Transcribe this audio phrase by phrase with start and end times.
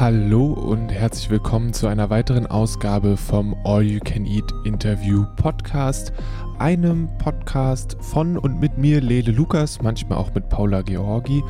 [0.00, 6.14] Hallo und herzlich willkommen zu einer weiteren Ausgabe vom All You Can Eat Interview Podcast,
[6.58, 11.44] einem Podcast von und mit mir, Lele Lukas, manchmal auch mit Paula Georgi,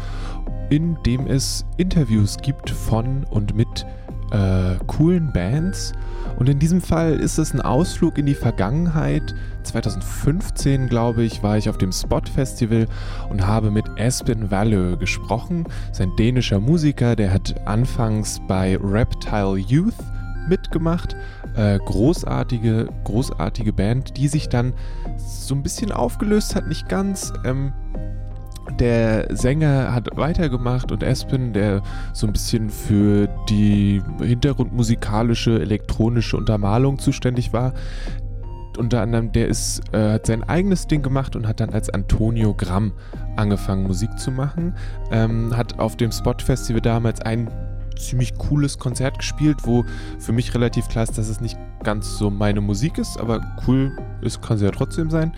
[0.68, 3.86] in dem es Interviews gibt von und mit
[4.30, 5.92] äh, coolen Bands.
[6.38, 9.34] Und in diesem Fall ist es ein Ausflug in die Vergangenheit.
[9.62, 12.86] 2015, glaube ich, war ich auf dem Spot Festival
[13.28, 15.64] und habe mit Espen Vallø gesprochen.
[15.92, 19.94] Sein dänischer Musiker, der hat anfangs bei Reptile Youth
[20.48, 21.14] mitgemacht.
[21.56, 24.72] Äh, großartige, großartige Band, die sich dann
[25.16, 27.32] so ein bisschen aufgelöst hat, nicht ganz.
[27.44, 27.72] Ähm,
[28.78, 36.98] der Sänger hat weitergemacht und Espen, der so ein bisschen für die hintergrundmusikalische, elektronische Untermalung
[36.98, 37.74] zuständig war,
[38.78, 42.54] unter anderem, der ist, äh, hat sein eigenes Ding gemacht und hat dann als Antonio
[42.54, 42.92] Gramm
[43.36, 44.74] angefangen Musik zu machen.
[45.10, 47.50] Ähm, hat auf dem Spot Festival damals ein
[48.00, 49.84] ziemlich cooles Konzert gespielt, wo
[50.18, 53.96] für mich relativ klar ist, dass es nicht ganz so meine Musik ist, aber cool
[54.20, 55.32] ist, kann sie ja trotzdem sein.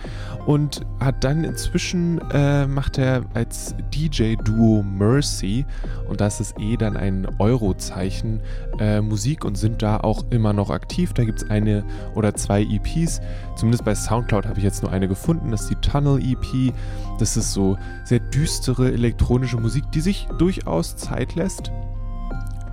[0.46, 5.64] Und hat dann inzwischen, äh, macht er als DJ-Duo Mercy,
[6.08, 8.40] und das ist eh dann ein Euro-Zeichen,
[8.78, 11.12] äh, Musik und sind da auch immer noch aktiv.
[11.12, 13.20] Da gibt es eine oder zwei EPs.
[13.56, 15.50] Zumindest bei Soundcloud habe ich jetzt nur eine gefunden.
[15.50, 16.74] Das ist die Tunnel EP.
[17.18, 21.70] Das ist so sehr düstere elektronische Musik, die sich durchaus Zeit lässt.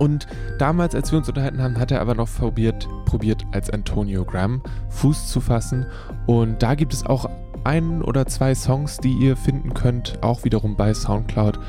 [0.00, 0.26] Und
[0.58, 4.62] damals, als wir uns unterhalten haben, hat er aber noch probiert, probiert als Antonio Graham
[4.88, 5.84] Fuß zu fassen.
[6.26, 7.28] Und da gibt es auch
[7.64, 11.60] ein oder zwei Songs, die ihr finden könnt, auch wiederum bei SoundCloud,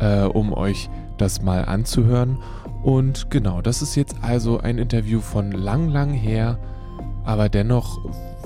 [0.00, 2.36] äh, um euch das mal anzuhören.
[2.82, 6.58] Und genau, das ist jetzt also ein Interview von lang, lang her.
[7.24, 7.98] Aber dennoch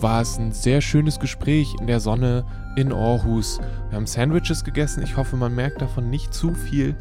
[0.03, 2.45] war es ein sehr schönes Gespräch in der Sonne
[2.77, 3.61] in Aarhus.
[3.89, 5.03] Wir haben Sandwiches gegessen.
[5.03, 6.97] Ich hoffe, man merkt davon nicht zu viel.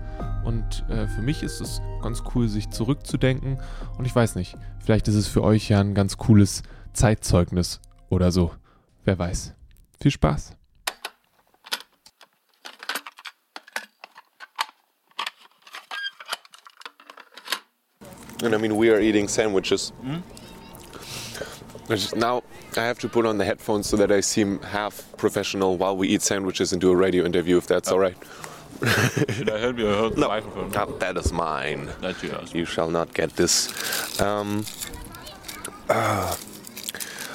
[0.45, 3.57] Und äh, für mich ist es ganz cool, sich zurückzudenken.
[3.97, 6.61] Und ich weiß nicht, vielleicht ist es für euch ja ein ganz cooles
[6.93, 8.51] Zeitzeugnis oder so.
[9.03, 9.55] Wer weiß.
[9.99, 10.55] Viel Spaß.
[18.43, 19.93] And I mean, we are eating sandwiches.
[20.03, 20.40] Mm.
[22.15, 22.43] Now
[22.77, 26.07] I have to put on the headphones so that I seem half professional while we
[26.07, 27.93] eat sandwiches and do a radio interview, if that's oh.
[27.93, 28.17] all right.
[29.29, 30.71] Should I help you hold the no, microphone?
[30.71, 31.89] No, that is mine.
[32.01, 32.55] That you asked.
[32.55, 34.19] You shall not get this.
[34.19, 34.65] Um,
[35.87, 36.35] uh,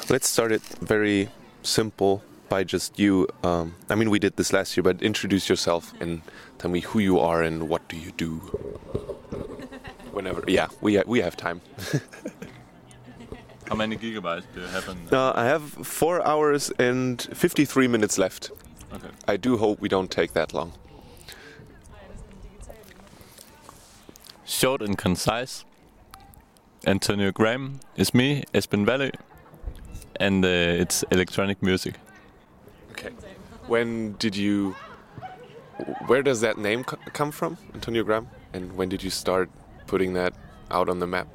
[0.08, 1.28] let's start it very
[1.62, 3.28] simple by just you.
[3.44, 6.22] Um, I mean, we did this last year, but introduce yourself and
[6.58, 8.38] tell me who you are and what do you do.
[10.12, 11.60] Whenever, yeah, we we have time.
[13.68, 14.88] How many gigabytes do you have?
[14.88, 18.50] In uh, I have four hours and 53 minutes left.
[18.92, 19.08] Okay.
[19.26, 20.72] I do hope we don't take that long.
[24.44, 25.64] Short and concise.
[26.86, 29.10] Antonio Graham is me, Espen Vallø,
[30.20, 31.94] and uh, it's electronic music.
[32.92, 33.10] Okay.
[33.66, 34.76] When did you?
[36.06, 38.28] Where does that name co come from, Antonio Graham?
[38.52, 39.50] And when did you start
[39.88, 40.32] putting that
[40.70, 41.26] out on the map?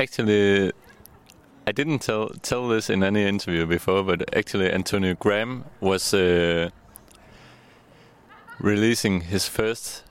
[0.00, 0.72] Actually,
[1.66, 6.70] I didn't tell tell this in any interview before, but actually Antonio Graham was uh,
[8.58, 10.04] releasing his first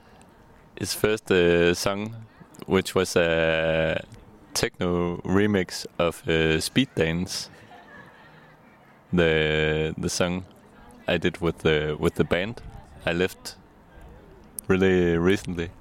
[0.78, 2.14] his first uh, song,
[2.66, 4.00] which was a
[4.54, 7.50] techno remix of uh, Speed Dance.
[9.12, 10.44] The the song
[11.08, 12.62] I did with the with the band
[13.04, 13.56] I left
[14.68, 15.70] really recently.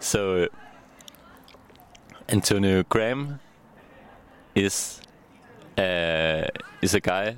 [0.00, 0.48] So
[2.30, 3.40] Antonio Graham
[4.54, 5.00] is
[5.78, 6.46] uh,
[6.82, 7.36] is a guy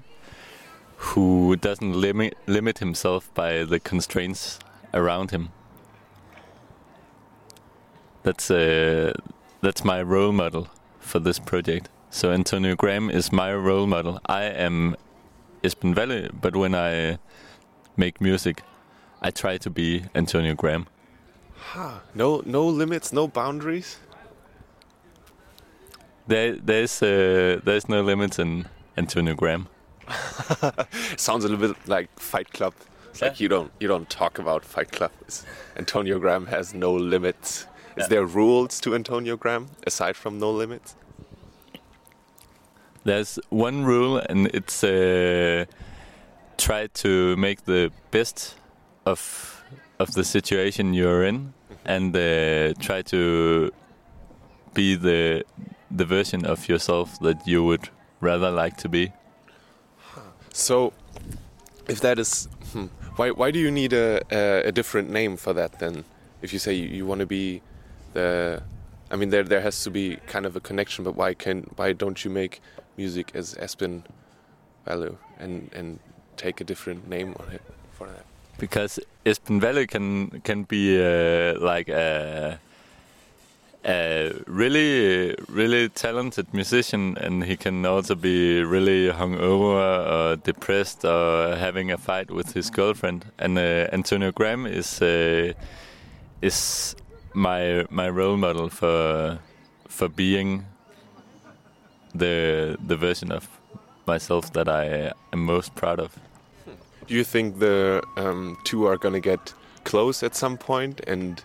[0.97, 4.59] who doesn't limit limit himself by the constraints
[4.93, 5.51] around him.
[8.25, 9.13] That's uh,
[9.61, 10.67] that's my role model
[10.99, 11.89] for this project.
[12.11, 14.19] So Antonio Graham is my role model.
[14.27, 14.97] I am
[15.63, 17.19] Espen Vallø, but when I
[17.97, 18.63] make music,
[19.23, 20.89] I try to be Antonio Graham.
[21.55, 22.01] Huh.
[22.13, 23.99] No, no limits, no boundaries.
[26.27, 29.69] There, there's uh, there's no limits in Antonio Graham.
[31.17, 32.75] Sounds a little bit like Fight Club.
[33.11, 33.29] It's yeah.
[33.29, 35.11] like you don't you don't talk about Fight Club.
[35.23, 35.45] It's,
[35.77, 37.67] Antonio Graham has no limits.
[37.97, 38.07] Is yeah.
[38.09, 40.97] there rules to Antonio Graham aside from no limits?
[43.05, 45.65] There's one rule, and it's uh,
[46.59, 48.57] try to make the best
[49.07, 49.65] of
[49.99, 51.53] of the situation you're in,
[51.85, 53.71] and uh, try to
[54.75, 55.45] be the
[55.91, 57.89] the version of yourself that you would
[58.21, 59.13] rather like to be.
[60.53, 60.93] So,
[61.89, 65.53] if that is, hmm, Why why do you need a, a, a different name for
[65.53, 66.05] that then?
[66.43, 67.61] If you say you, you want to be
[68.15, 68.63] the,
[69.11, 71.93] I mean there there has to be kind of a connection, but why can why
[71.93, 72.61] don't you make
[72.97, 74.03] music as Espen
[74.87, 75.99] Vallø and and
[76.37, 78.25] take a different name on it for that?
[78.59, 82.59] because Espen Vallø can can be uh, like a,
[83.85, 91.57] a really really talented musician, and he can also be really hungover or depressed or
[91.57, 93.25] having a fight with his girlfriend.
[93.39, 95.53] And uh, Antonio Graham is uh,
[96.43, 96.95] is
[97.35, 99.39] my my role model for
[99.89, 100.67] for being
[102.15, 103.49] the the version of
[104.07, 106.19] myself that I am most proud of.
[107.07, 109.55] Do you think the um, two are gonna get
[109.85, 111.43] close at some point and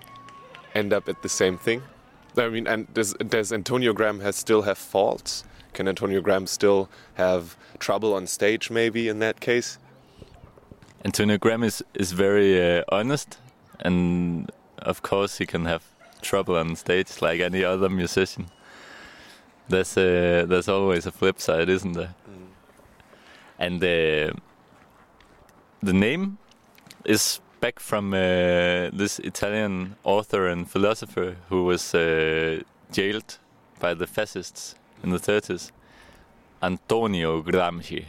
[0.74, 1.82] end up at the same thing?
[2.38, 5.44] I mean, and does does Antonio Graham has still have faults?
[5.74, 8.70] Can Antonio Graham still have trouble on stage?
[8.70, 9.78] Maybe in that case.
[11.04, 13.38] Antonio Graham is is very uh, honest,
[13.80, 15.84] and of course he can have
[16.22, 18.48] trouble on stage like any other musician.
[19.70, 22.16] There's uh, there's always a flip side, isn't there?
[23.58, 24.34] And uh,
[25.82, 26.38] the name
[27.06, 32.62] is back from uh, this Italian author and philosopher who was uh,
[32.92, 33.38] jailed
[33.80, 35.72] by the fascists in the 30s,
[36.62, 38.06] Antonio Gramsci.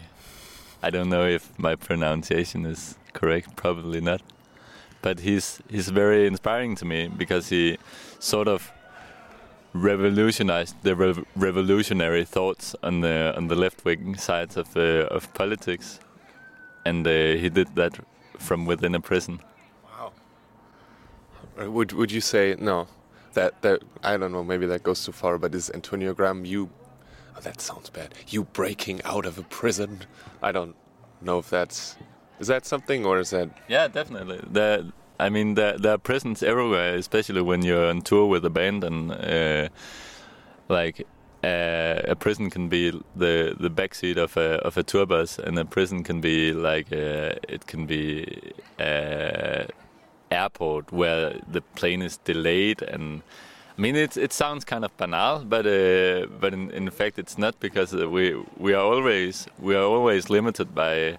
[0.82, 4.22] I don't know if my pronunciation is correct, probably not.
[5.02, 7.78] But he's he's very inspiring to me because he
[8.18, 8.72] sort of
[9.72, 15.32] revolutionized the rev revolutionary thoughts on the on the left wing sides of uh, of
[15.34, 16.00] politics,
[16.84, 17.98] and uh, he did that
[18.38, 19.40] from within a prison.
[19.84, 20.12] Wow.
[21.60, 22.86] Uh, Would would you say no?
[23.34, 24.44] That that I don't know.
[24.44, 25.38] Maybe that goes too far.
[25.38, 26.70] But is Antonio Graham you?
[27.36, 28.14] Oh, that sounds bad.
[28.28, 30.00] You breaking out of a prison?
[30.42, 30.74] I don't
[31.20, 31.96] know if that's
[32.40, 34.40] is that something or is that Yeah, definitely.
[34.46, 34.84] There,
[35.18, 38.84] I mean, there, there are prisons everywhere, especially when you're on tour with a band,
[38.84, 39.68] and uh,
[40.68, 41.06] like
[41.46, 45.64] a prison can be the the backseat of a of a tour bus, and a
[45.64, 49.64] prison can be like uh, it can be uh,
[50.30, 53.22] airport where the plane is delayed and.
[53.78, 57.36] I mean, it it sounds kind of banal, but uh, but in, in fact, it's
[57.36, 61.18] not because we we are always we are always limited by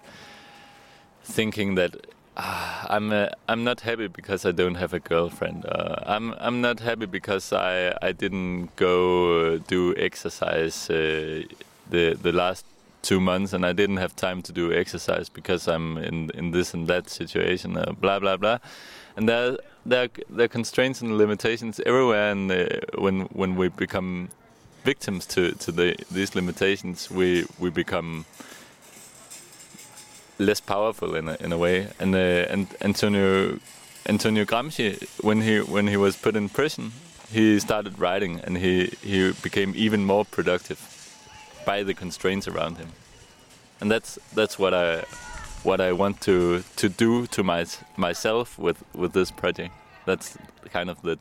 [1.23, 1.91] thinking that
[2.89, 5.65] I'm uh, I'm not happy because I don't have a girlfriend.
[5.65, 11.43] Uh, I'm I'm not happy because I I didn't go uh, do exercise uh,
[11.89, 12.65] the the last
[13.01, 16.73] two months and I didn't have time to do exercise because I'm in in this
[16.73, 17.75] and that situation.
[17.77, 18.59] Uh, blah blah blah,
[19.15, 22.31] and there there there are constraints and limitations everywhere.
[22.31, 22.67] And uh,
[22.99, 24.29] when when we become
[24.83, 28.25] victims to to the these limitations, we we become
[30.39, 31.87] less powerful in a, in a way.
[31.99, 33.59] And uh, and Antonio
[34.05, 36.91] Antonio Gramsci, when he when he was put in prison,
[37.31, 40.79] he started writing, and he he became even more productive
[41.65, 42.89] by the constraints around him.
[43.81, 45.03] And that's that's what I
[45.63, 47.65] what I want to to do to my
[47.97, 49.73] myself with with this project.
[50.05, 50.37] That's
[50.73, 51.17] kind of the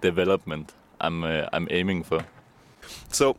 [0.00, 2.24] development I'm uh, I'm aiming for.
[3.10, 3.36] so?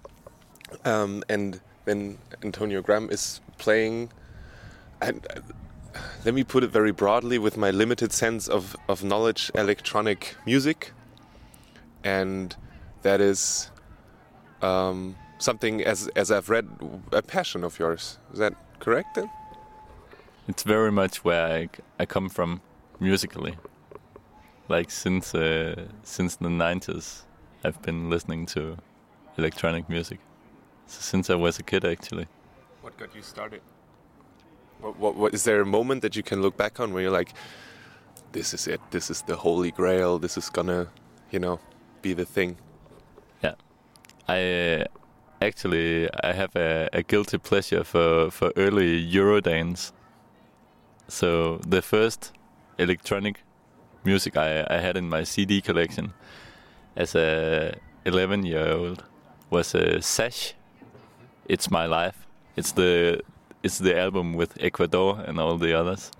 [0.83, 4.09] Um, and then Antonio Graham is playing.
[5.01, 5.41] And uh,
[6.25, 10.91] let me put it very broadly, with my limited sense of of knowledge, electronic music,
[12.03, 12.55] and
[13.01, 13.71] that is
[14.61, 16.67] um, something as as I've read
[17.11, 18.17] a passion of yours.
[18.33, 19.29] Is that correct then?
[20.47, 22.61] It's very much where I, I come from
[22.99, 23.57] musically.
[24.69, 27.23] Like since uh, since the 90s,
[27.63, 28.77] I've been listening to
[29.37, 30.19] electronic music.
[30.87, 32.27] So since I was a kid, actually.
[32.81, 33.61] What got you started?
[34.81, 37.11] What, what, what is there a moment that you can look back on where you're
[37.11, 37.33] like,
[38.31, 40.87] this is it, this is the holy grail, this is gonna,
[41.31, 41.59] you know,
[42.01, 42.57] be the thing?
[43.43, 43.55] Yeah,
[44.27, 44.83] I uh,
[45.41, 49.91] actually I have a, a guilty pleasure for, for early Eurodance.
[51.07, 52.33] So the first
[52.77, 53.41] electronic
[54.03, 56.13] music I, I had in my CD collection
[56.95, 59.03] as a 11 year old
[59.49, 60.53] was a Sash.
[61.45, 62.27] It's my life.
[62.55, 63.21] It's the
[63.63, 66.11] it's the album with Ecuador and all the others.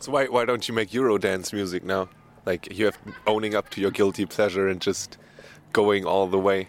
[0.00, 2.08] So why why don't you make Eurodance music now?
[2.44, 5.18] Like you have owning up to your guilty pleasure and just
[5.72, 6.68] going all the way.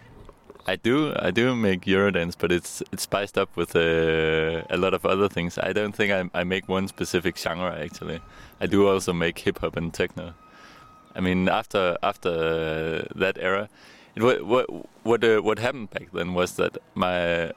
[0.66, 4.94] I do, I do make Eurodance, but it's it's spiced up with uh, a lot
[4.94, 5.58] of other things.
[5.58, 8.22] I don't think I, I make one specific genre actually.
[8.62, 10.34] I do also make hip hop and techno.
[11.16, 13.68] I mean, after after uh, that era,
[14.16, 14.68] it, wa- what
[15.04, 17.52] what uh, what happened back then was that my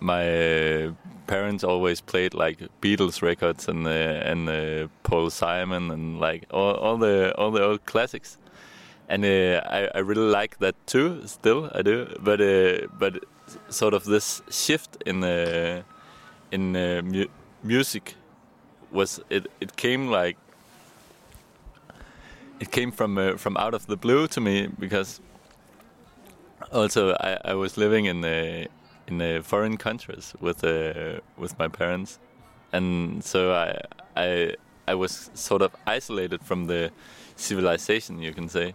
[0.00, 0.92] my
[1.26, 3.90] parents always played like Beatles records and uh,
[4.30, 8.38] and uh, Paul Simon and like all, all the all the old classics,
[9.08, 11.22] and uh, I I really like that too.
[11.26, 13.24] Still, I do, but uh, but
[13.68, 15.82] sort of this shift in uh,
[16.52, 17.30] in uh, mu-
[17.62, 18.14] music
[18.92, 20.36] was it it came like
[22.60, 25.20] it came from uh, from out of the blue to me because
[26.72, 28.66] also I, I was living in uh,
[29.06, 32.18] in uh, foreign countries with uh, with my parents,
[32.72, 33.80] and so I
[34.16, 34.54] I
[34.88, 36.90] I was sort of isolated from the
[37.36, 38.74] civilization, you can say.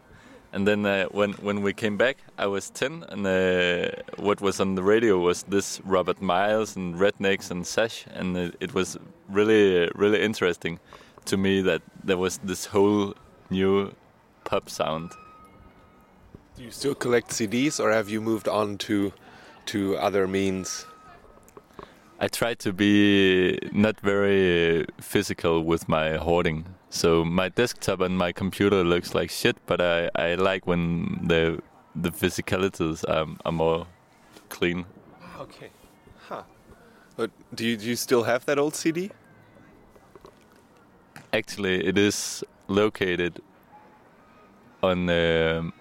[0.54, 4.60] And then uh, when when we came back, I was ten, and uh, what was
[4.60, 8.98] on the radio was this Robert Miles and Rednex and Sash, and it, it was
[9.30, 10.80] really really interesting
[11.26, 13.14] to me that there was this whole
[13.50, 13.94] new
[14.44, 15.12] pop sound.
[16.58, 19.14] Do you still collect CDs, or have you moved on to
[19.68, 20.86] to other means?
[22.20, 26.66] I try to be not very physical with my hoarding.
[26.90, 31.62] So my desktop and my computer looks like shit, but I, I like when the
[31.96, 33.88] the physicalities are, are more
[34.50, 34.86] clean.
[35.40, 35.72] Okay.
[36.28, 36.44] Huh.
[37.18, 39.12] But do you do you still have that old CD?
[41.34, 43.42] Actually, it is located
[44.84, 45.74] on um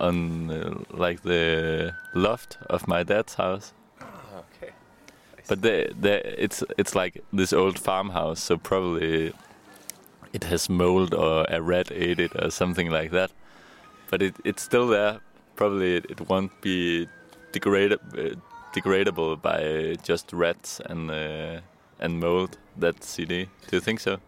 [0.00, 3.72] on uh, like the loft of my dad's house.
[4.02, 4.72] Okay.
[5.48, 9.32] But the, the, it's it's like this old farmhouse, so probably
[10.32, 13.30] it has mold or a rat ate it or something like that.
[14.10, 15.20] But it, it's still there.
[15.56, 17.08] Probably it, it won't be
[17.52, 18.34] degraded, uh,
[18.74, 21.60] degradable by just rats and uh,
[22.00, 22.58] and mold.
[22.76, 23.44] That CD.
[23.68, 24.18] Do you think so?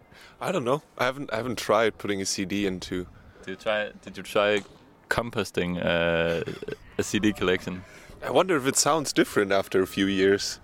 [0.40, 0.82] I don't know.
[0.98, 3.06] I haven't I haven't tried putting a CD into.
[3.44, 3.90] Did you try?
[4.02, 4.62] Did you try
[5.08, 6.42] composting uh,
[6.98, 7.82] a CD collection?
[8.24, 10.60] I wonder if it sounds different after a few years.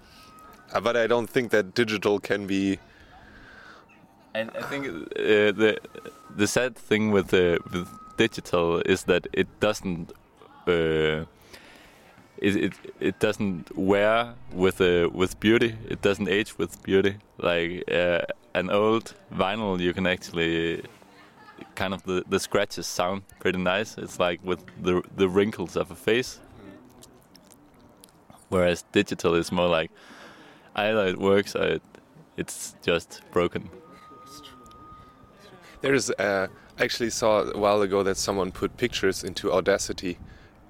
[0.72, 2.78] Uh, But I don't think that digital can be.
[4.34, 5.78] And I think uh, the
[6.36, 10.12] the sad thing with the with digital is that it doesn't
[10.66, 11.26] uh,
[12.38, 15.76] it, it it doesn't wear with uh, with beauty.
[15.88, 17.16] It doesn't age with beauty.
[17.38, 18.22] Like uh,
[18.54, 20.82] an old vinyl, you can actually
[21.74, 23.98] kind of the, the scratches sound pretty nice.
[23.98, 26.40] It's like with the the wrinkles of a face.
[28.48, 29.90] Whereas digital is more like
[30.76, 31.82] either it works or it,
[32.36, 33.68] it's just broken.
[35.80, 36.10] There's.
[36.10, 40.18] Uh, I actually saw a while ago that someone put pictures into Audacity,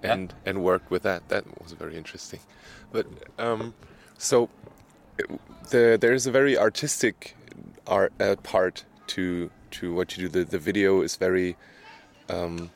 [0.02, 1.28] and and worked with that.
[1.28, 2.40] That was very interesting.
[2.90, 3.06] But
[3.38, 3.74] um,
[4.18, 4.48] so
[5.70, 7.36] the there's a very artistic
[7.86, 10.44] art uh, part to to what you do.
[10.44, 11.56] The the video is very.
[12.28, 12.70] Um,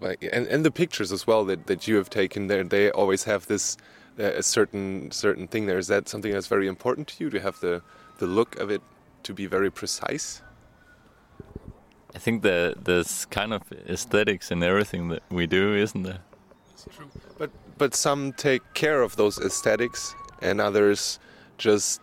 [0.00, 3.24] like and, and the pictures as well that, that you have taken there they always
[3.24, 3.76] have this
[4.18, 7.38] uh, a certain certain thing there is that something that's very important to you to
[7.38, 7.82] have the
[8.18, 8.80] the look of it
[9.22, 10.40] to be very precise
[12.14, 16.18] I think that there's kind of aesthetics in everything that we do, isn't there?
[16.72, 17.08] It's true.
[17.38, 21.18] But but some take care of those aesthetics and others
[21.56, 22.00] just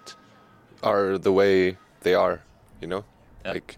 [0.82, 2.42] are the way they are
[2.80, 3.04] you know
[3.48, 3.54] Yeah.
[3.54, 3.76] like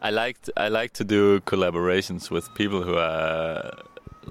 [0.00, 3.82] I like I like to do collaborations with people who are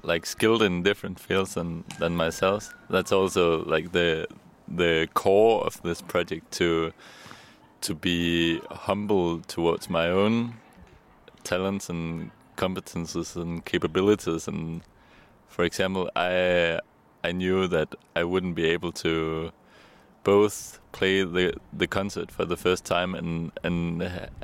[0.02, 2.72] like skilled in different fields than than myself.
[2.88, 4.26] That's also like the
[4.66, 6.92] the core of this project to
[7.82, 10.54] to be humble towards my own
[11.44, 14.82] talents and competences and capabilities and
[15.48, 16.80] for example I
[17.22, 19.52] I knew that I wouldn't be able to
[20.28, 24.02] both play the the concert for the first time and and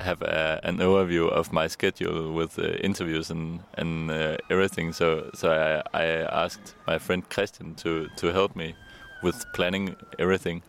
[0.09, 4.93] have a, an overview of my schedule with uh, interviews and and uh, everything.
[4.95, 6.07] So so I, I
[6.45, 8.75] asked my friend Christian to to help me
[9.23, 10.63] with planning everything,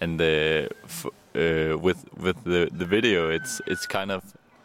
[0.00, 0.68] and uh,
[1.34, 4.22] uh, with with the the video, it's it's kind of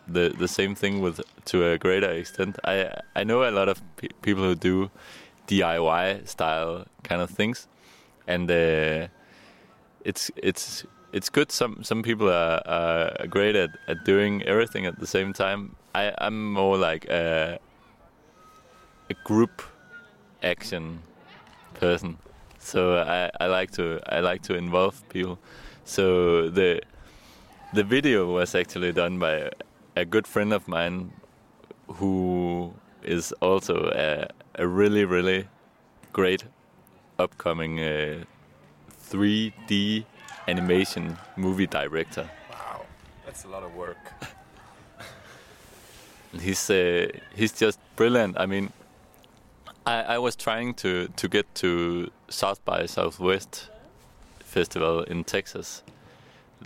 [0.08, 1.18] the the same thing with
[1.52, 2.58] to a greater extent.
[2.64, 2.76] I
[3.20, 4.90] I know a lot of pe- people who do
[5.48, 7.68] DIY style kind of things,
[8.28, 8.50] and.
[10.04, 11.52] It's it's it's good.
[11.52, 15.76] Some some people are, are great at, at doing everything at the same time.
[15.94, 17.60] I I'm more like a
[19.10, 19.62] a group
[20.44, 21.02] action
[21.74, 22.18] person.
[22.60, 25.40] So I, I like to I like to involve people.
[25.86, 26.82] So the
[27.74, 29.52] the video was actually done by a,
[29.96, 31.12] a good friend of mine
[31.88, 35.48] who is also a, a really really
[36.14, 36.44] great
[37.20, 38.24] upcoming uh,
[39.12, 40.06] 3D
[40.48, 42.30] animation movie director.
[42.50, 42.82] wow
[43.26, 44.14] that's a lot of work
[46.40, 48.40] He's uh, he's just brilliant.
[48.40, 48.72] I mean,
[49.86, 53.70] I, I was trying to, to get to South by Southwest
[54.40, 55.84] festival in Texas.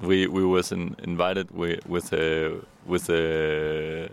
[0.02, 4.10] We we was in, invited with with uh, with uh,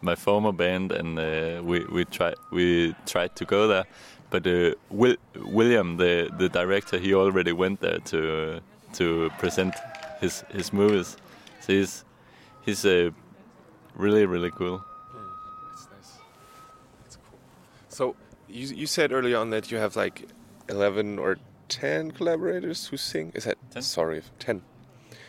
[0.00, 3.84] my former band, and uh, we we tried we tried to go there,
[4.30, 8.60] but uh, Will, William, the the director, he already went there to
[8.94, 9.74] to present
[10.20, 11.16] his his movies.
[11.60, 12.04] So he's
[12.64, 13.10] he's uh,
[13.94, 14.84] really really cool.
[15.70, 16.12] That's nice.
[17.02, 17.38] That's cool.
[17.88, 18.16] So
[18.48, 20.28] you you said earlier on that you have like
[20.68, 23.32] eleven or ten collaborators who sing.
[23.34, 23.82] Is that 10.
[23.82, 24.62] sorry ten?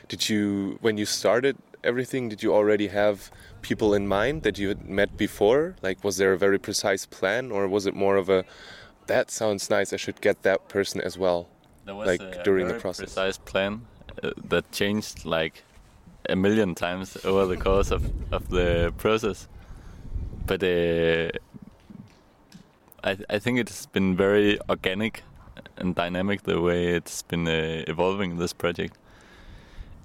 [0.08, 2.30] Did you when you started everything?
[2.30, 5.76] Did you already have people in mind that you had met before?
[5.82, 8.46] Like, was there a very precise plan, or was it more of a
[9.08, 9.94] that sounds nice?
[9.94, 11.48] I should get that person as well.
[11.86, 13.14] There was Like, a during the very process.
[13.14, 13.82] precise plan
[14.24, 15.64] uh, that changed like
[16.30, 19.48] a million times over the course of, of the process.
[20.46, 21.30] But uh,
[23.04, 25.24] I I think it's been very organic
[25.78, 28.98] and dynamic the way it's been uh, evolving this project.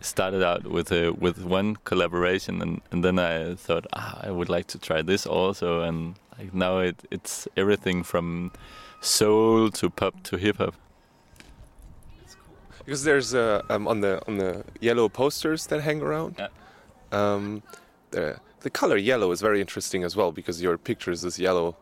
[0.01, 4.31] It started out with uh, with one collaboration, and, and then I thought ah, I
[4.31, 8.51] would like to try this also, and like now it, it's everything from
[9.03, 10.75] soul to pop to hip hop.
[12.85, 16.37] Because there's uh, um, on the on the yellow posters that hang around.
[16.39, 16.49] Yeah.
[17.13, 17.63] Um,
[18.11, 21.77] the the color yellow is very interesting as well because your picture is this yellow,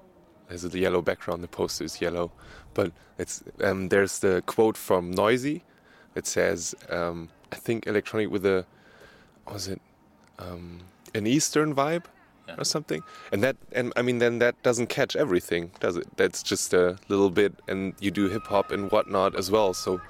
[0.48, 1.42] has a yellow background.
[1.42, 2.32] The poster is yellow,
[2.74, 5.62] but it's um, there's the quote from Noisey
[6.14, 8.66] It says, um, "I think electronic with a
[9.44, 9.80] what was it
[10.38, 10.80] um,
[11.14, 12.04] an Eastern vibe."
[12.50, 12.56] Yeah.
[12.58, 16.08] Or something, and that, and I mean, then that doesn't catch everything, does it?
[16.16, 19.72] That's just a little bit, and you do hip hop and whatnot as well.
[19.72, 20.00] So,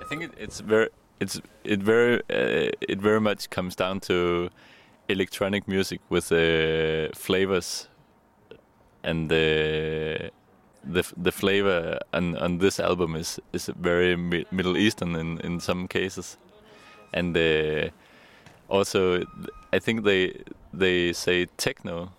[0.00, 0.88] I think it, it's very
[1.20, 4.48] it's it very uh, it very much comes down to
[5.08, 7.88] electronic music with uh, flavors
[9.02, 10.30] and the
[10.84, 15.60] the the flavor on, on this album is is very mi- Middle Eastern in in
[15.60, 16.38] some cases,
[17.12, 17.90] and uh,
[18.68, 19.24] also
[19.72, 22.12] I think they they say techno,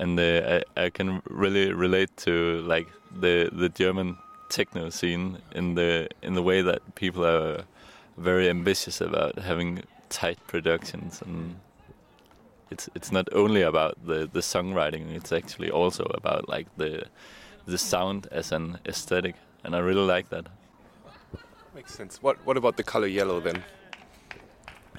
[0.00, 2.88] and uh, I I can really relate to like
[3.20, 4.16] the the German
[4.48, 7.64] techno scene in the in the way that people are
[8.16, 11.56] very ambitious about having tight productions and
[12.70, 17.04] it's it's not only about the the songwriting it's actually also about like the
[17.66, 19.34] the sound as an aesthetic
[19.64, 20.46] and I really like that
[21.74, 22.22] Makes sense.
[22.22, 23.64] What What about the color yellow then?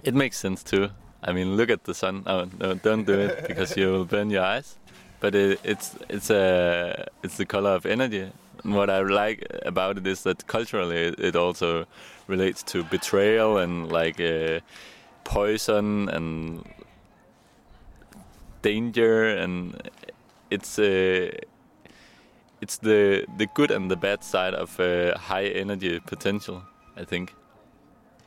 [0.04, 0.90] it makes sense too
[1.26, 2.24] I mean look at the sun.
[2.28, 4.78] Oh no don't do it because you will burn your eyes.
[5.20, 8.32] But it, it's it's a it's the color of energy.
[8.64, 11.86] And what I like about it is that culturally it, also
[12.28, 14.60] relates to betrayal and like uh,
[15.24, 16.64] poison and
[18.62, 19.36] danger.
[19.36, 19.90] And
[20.52, 21.32] it's uh,
[22.62, 26.62] it's the the good and the bad side of uh, high energy potential
[26.98, 27.34] I think.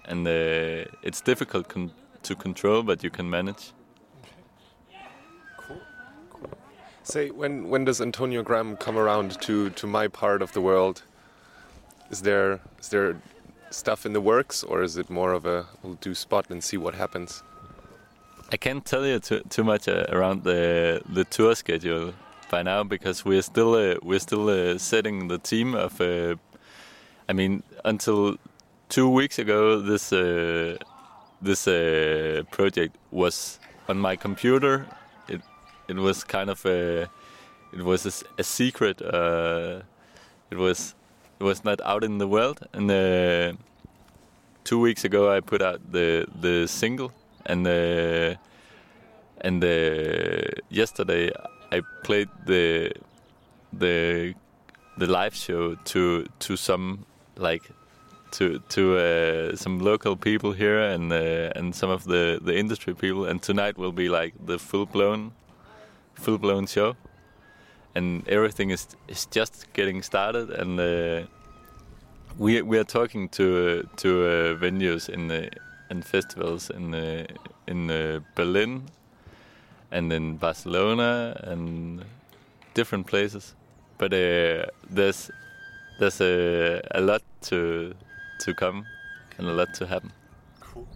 [0.04, 1.92] And uh, it's difficult con-
[2.28, 3.72] to control but you can manage
[7.08, 11.02] Say when when does Antonio Graham come around to to my part of the world?
[12.10, 13.16] Is there is there
[13.70, 16.76] stuff in the works, or is it more of a we'll do spot and see
[16.76, 17.42] what happens?
[18.52, 22.12] I can't tell you too, too much uh, around the the tour schedule
[22.50, 26.00] by now because we're still uh, we're still uh, setting the team of.
[26.00, 26.36] Uh,
[27.30, 28.36] I mean, until
[28.90, 30.76] two weeks ago, this uh,
[31.40, 34.86] this uh, project was on my computer.
[35.28, 35.40] It
[35.88, 37.08] it was kind of a
[37.72, 39.02] it was a secret.
[39.02, 39.82] Uh,
[40.50, 40.94] it was
[41.40, 42.66] it was not out in the world.
[42.72, 43.52] And uh,
[44.64, 47.12] two weeks ago, I put out the the single,
[47.46, 48.34] and uh,
[49.40, 51.30] and uh, yesterday
[51.70, 52.92] I played the
[53.72, 54.34] the
[54.96, 57.70] the live show to to some like
[58.32, 62.94] to to uh, some local people here and uh, and some of the the industry
[62.94, 63.24] people.
[63.26, 65.32] And tonight will be like the full blown
[66.14, 66.96] full blown show.
[67.94, 70.50] And everything is is just getting started.
[70.50, 71.26] And uh,
[72.38, 75.48] we we are talking to uh, to uh, venues in uh,
[75.90, 76.94] and festivals in
[77.66, 78.82] in Berlin
[79.90, 82.04] and in Barcelona and
[82.74, 83.54] different places.
[83.96, 85.30] But there's
[85.98, 87.94] there's a, a lot to
[88.38, 88.86] to come
[89.38, 90.12] and a lot to happen
[90.60, 90.86] Cool,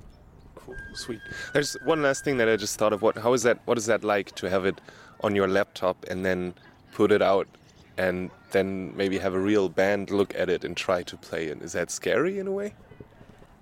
[0.54, 1.20] cool, sweet.
[1.52, 3.02] There's one last thing that I just thought of.
[3.02, 3.58] What how is that?
[3.64, 4.80] What is that like to have it
[5.20, 6.54] on your laptop and then
[6.92, 7.48] put it out
[7.96, 11.62] and then maybe have a real band look at it and try to play it?
[11.62, 12.74] Is that scary in a way?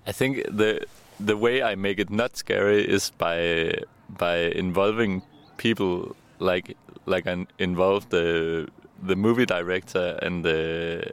[0.05, 0.85] I think the
[1.19, 3.73] the way I make it not scary is by
[4.09, 5.21] by involving
[5.57, 8.67] people like like I involved the
[9.01, 11.03] the movie director and the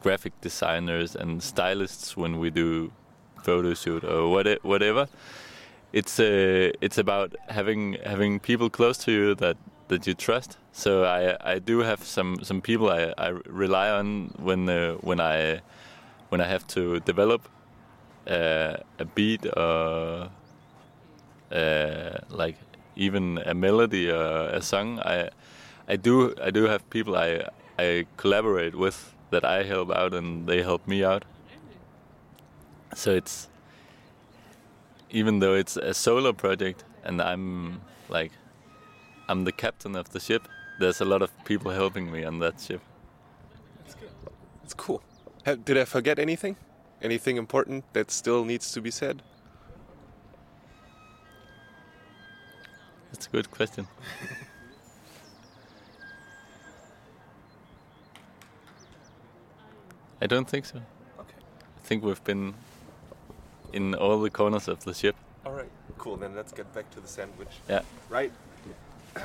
[0.00, 2.92] graphic designers and stylists when we do
[3.42, 5.08] photo shoot or what whatever.
[5.92, 9.56] It's uh, it's about having having people close to you that
[9.88, 10.56] that you trust.
[10.72, 15.20] So I I do have some some people I, I rely on when uh, when
[15.20, 15.60] I
[16.30, 17.48] when I have to develop
[18.26, 20.30] uh, a beat or
[21.52, 22.56] uh, like
[22.96, 24.98] even a melody or a song.
[25.00, 25.30] I
[25.88, 30.46] I do I do have people I I collaborate with that I help out and
[30.46, 31.24] they help me out.
[32.94, 33.48] So it's
[35.10, 38.32] even though it's a solo project and I'm like
[39.28, 42.60] I'm the captain of the ship, there's a lot of people helping me on that
[42.60, 42.80] ship.
[43.78, 44.10] That's good.
[44.62, 45.02] That's cool.
[45.64, 46.56] Did I forget anything?
[47.02, 49.22] Anything important that still needs to be said?
[53.12, 53.86] That's a good question.
[60.24, 60.78] I don't think so.
[61.20, 61.36] Okay.
[61.76, 62.54] I think we've been
[63.74, 65.14] in all the corners of the ship.
[65.44, 66.16] All right, cool.
[66.16, 67.50] Then let's get back to the sandwich.
[67.68, 67.82] Yeah.
[68.08, 68.32] Right.
[69.14, 69.22] Can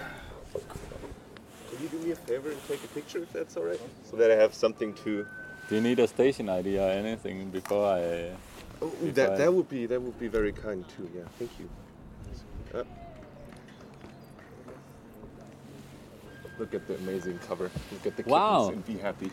[1.81, 3.79] you do me a favor and take a picture if that's all right?
[4.11, 5.25] So that I have something to.
[5.69, 8.31] Do you need a station ID or anything before I?
[8.81, 11.09] Oh, that that would be that would be very kind too.
[11.15, 11.69] Yeah, thank you.
[12.73, 12.83] Uh,
[16.57, 17.71] look at the amazing cover.
[17.93, 18.67] Look at the kittens wow.
[18.67, 19.31] and be happy.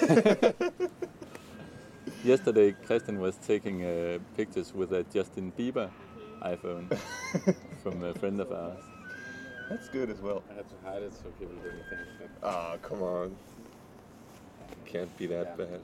[2.24, 5.88] Yesterday, Christian was taking uh, pictures with a Justin Bieber
[6.42, 6.94] iPhone
[7.82, 8.82] from a friend of ours.
[9.70, 10.42] That's good as well.
[10.50, 12.30] I had to hide it so people didn't think.
[12.42, 13.36] Ah, oh, come on.
[14.84, 15.80] Can't be that yeah, bad.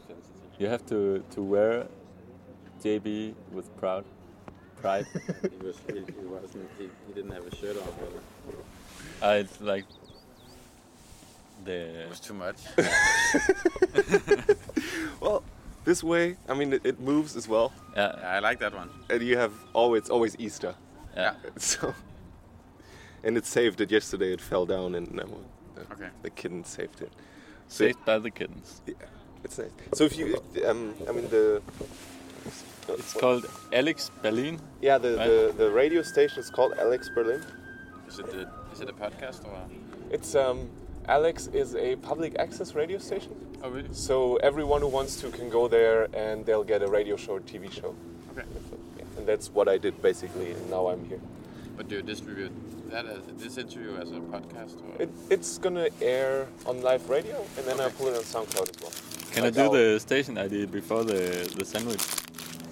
[0.59, 1.87] You have to to wear
[2.83, 4.05] JB with proud
[4.81, 5.07] pride.
[5.15, 7.89] he was he, he wasn't he, he didn't have a shirt on.
[8.01, 8.13] But
[9.23, 9.85] I like
[11.67, 12.03] the.
[12.03, 12.57] It was too much.
[15.21, 15.43] well,
[15.85, 17.73] this way, I mean, it, it, moves as well.
[17.95, 18.17] Yeah.
[18.19, 18.91] yeah, I like that one.
[19.11, 20.75] And you have always always Easter.
[21.17, 21.35] Yeah.
[21.57, 21.95] So.
[23.25, 24.33] And it saved it yesterday.
[24.33, 25.25] It fell down, and uh,
[25.93, 26.11] okay.
[26.23, 27.13] the kitten saved it.
[27.69, 28.83] So saved by the kittens.
[28.87, 28.95] Yeah,
[29.43, 29.71] it's nice.
[29.95, 31.63] So if you, um, I mean the.
[32.89, 34.61] It's called Alex Berlin.
[34.81, 35.29] Yeah, the, right?
[35.29, 37.43] the, the radio station is called Alex Berlin.
[38.07, 39.59] Is it the, is it a podcast or?
[40.11, 40.69] It's um
[41.09, 43.35] Alex is a public access radio station.
[43.63, 43.89] Oh, really?
[43.93, 47.41] So everyone who wants to can go there and they'll get a radio show or
[47.41, 47.95] TV show.
[48.33, 48.47] Okay.
[48.99, 49.05] Yeah.
[49.17, 51.21] And that's what I did basically, and now I'm here.
[51.77, 52.53] But do you distribute
[52.91, 54.83] that as this interview as a podcast?
[54.83, 55.03] Or?
[55.03, 57.85] It, it's gonna air on live radio, and then okay.
[57.85, 58.93] I pull it on SoundCloud as well.
[59.33, 62.03] Can like I do the station ID before the the sandwich?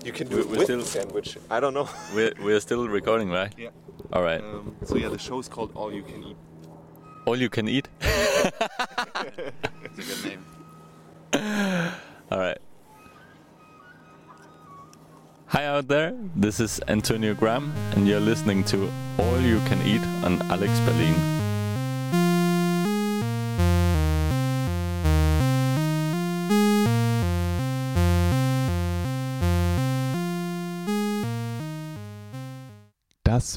[0.05, 1.39] You can do we, it with still, the sandwich.
[1.51, 1.89] I don't know.
[2.15, 3.55] we're, we're still recording, right?
[3.57, 3.71] Yeah.
[4.13, 4.41] All right.
[4.41, 6.37] Um, so yeah, the show is called All You Can Eat.
[7.27, 7.89] All You Can Eat?
[8.01, 8.53] it's
[9.99, 10.45] a good name.
[12.31, 12.59] All right.
[15.47, 20.03] Hi out there, this is Antonio Graham, and you're listening to All You Can Eat
[20.25, 21.15] on Alex Berlin.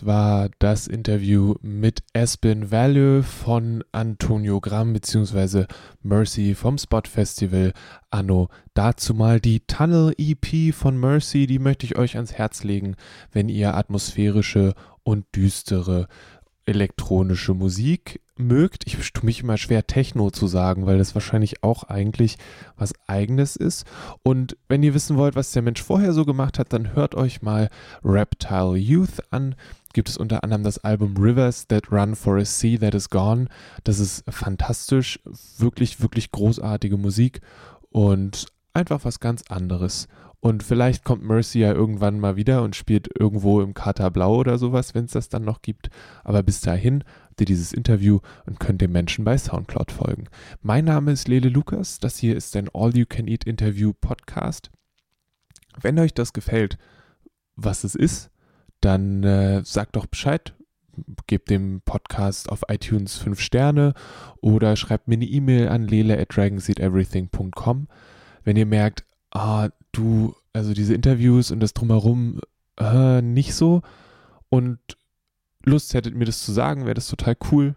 [0.05, 5.65] War das Interview mit Espen Value von Antonio Gramm bzw.
[6.01, 7.73] Mercy vom Spot Festival
[8.09, 8.49] Anno.
[8.73, 12.95] Dazu mal die Tunnel EP von Mercy, die möchte ich euch ans Herz legen,
[13.31, 16.07] wenn ihr atmosphärische und düstere
[16.65, 18.85] elektronische Musik mögt.
[18.85, 22.37] Ich tue mich immer schwer, Techno zu sagen, weil das wahrscheinlich auch eigentlich
[22.75, 23.85] was Eigenes ist.
[24.23, 27.41] Und wenn ihr wissen wollt, was der Mensch vorher so gemacht hat, dann hört euch
[27.41, 27.69] mal
[28.03, 29.55] Reptile Youth an.
[29.97, 33.47] Gibt es unter anderem das Album Rivers That Run for a Sea That Is Gone.
[33.83, 35.19] Das ist fantastisch,
[35.57, 37.41] wirklich, wirklich großartige Musik
[37.89, 40.07] und einfach was ganz anderes.
[40.39, 44.59] Und vielleicht kommt Mercy ja irgendwann mal wieder und spielt irgendwo im Kater Blau oder
[44.59, 45.89] sowas, wenn es das dann noch gibt.
[46.23, 50.25] Aber bis dahin habt ihr dieses Interview und könnt dem Menschen bei Soundcloud folgen.
[50.61, 51.97] Mein Name ist Lele Lukas.
[51.97, 54.69] Das hier ist ein All You Can Eat Interview Podcast.
[55.81, 56.77] Wenn euch das gefällt,
[57.55, 58.29] was es ist,
[58.87, 60.53] dann äh, sagt doch Bescheid.
[61.27, 63.93] Gebt dem Podcast auf iTunes 5 Sterne
[64.41, 67.87] oder schreibt mir eine E-Mail an lele at dragonseedeverything.com.
[68.45, 72.39] Wenn ihr merkt, ah, du, also diese Interviews und das drumherum
[72.79, 73.81] äh, nicht so
[74.49, 74.79] und
[75.65, 77.75] Lust hättet, mir das zu sagen, wäre das total cool,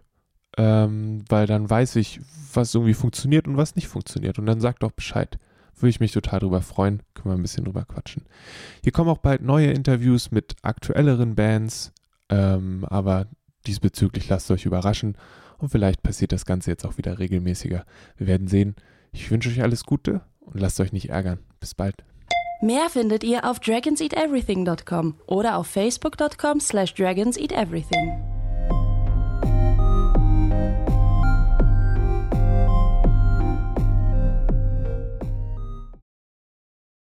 [0.57, 2.21] ähm, weil dann weiß ich,
[2.53, 4.39] was irgendwie funktioniert und was nicht funktioniert.
[4.39, 5.37] Und dann sagt doch Bescheid.
[5.77, 7.01] Würde ich mich total drüber freuen.
[7.13, 8.25] Können wir ein bisschen drüber quatschen.
[8.83, 11.91] Hier kommen auch bald neue Interviews mit aktuelleren Bands,
[12.29, 13.27] ähm, aber
[13.67, 15.15] Diesbezüglich lasst euch überraschen
[15.57, 17.85] und vielleicht passiert das Ganze jetzt auch wieder regelmäßiger.
[18.17, 18.75] Wir werden sehen.
[19.11, 21.39] Ich wünsche euch alles Gute und lasst euch nicht ärgern.
[21.59, 21.95] Bis bald.
[22.61, 28.30] Mehr findet ihr auf dragonseateverything.com oder auf facebook.com slash dragonseateverything.